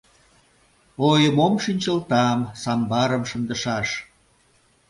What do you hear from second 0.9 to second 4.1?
Ой, мом шинчылтам, самбарым шындышаш.